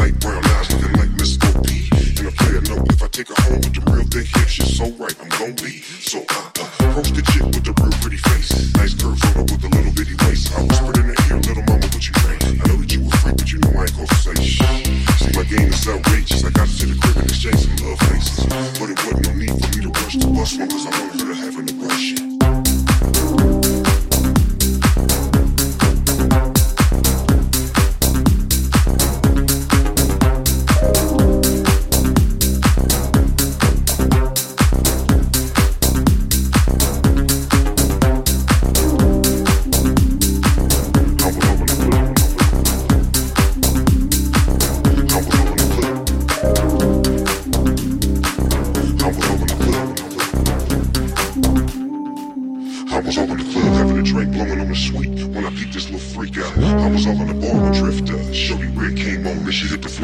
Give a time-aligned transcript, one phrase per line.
[0.00, 1.06] Light brown eyes And I
[2.88, 4.50] if I take her home with the real thick hips.
[4.50, 6.29] She's so right, I'm gon' be so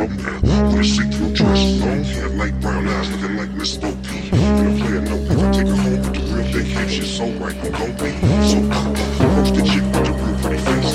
[0.08, 0.40] down.
[0.42, 4.30] Wanna see through dress long hair like brown eyes, looking like Miss Bo P.
[4.30, 6.92] Gonna play a note if I take her home with the real big hips.
[6.92, 8.10] She's so right, I'm gon' be
[8.46, 8.94] so cool.
[9.36, 10.85] Roast the chick with the real pretty face.